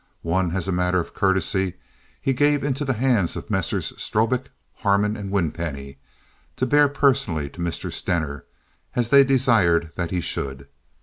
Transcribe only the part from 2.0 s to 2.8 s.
he gave